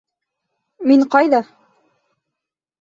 Мин 0.93 1.05
ҡайҙа? 1.17 1.43